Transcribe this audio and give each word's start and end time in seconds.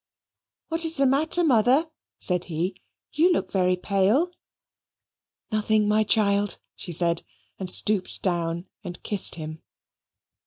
"What 0.69 0.83
is 0.83 0.97
the 0.97 1.05
matter, 1.05 1.43
Mother?" 1.43 1.85
said 2.17 2.45
he; 2.45 2.75
"you 3.13 3.31
look 3.31 3.51
very 3.51 3.75
pale." 3.75 4.31
"Nothing, 5.51 5.87
my 5.87 6.03
child," 6.03 6.57
she 6.75 6.91
said 6.91 7.21
and 7.59 7.69
stooped 7.69 8.23
down 8.23 8.65
and 8.83 9.03
kissed 9.03 9.35
him. 9.35 9.61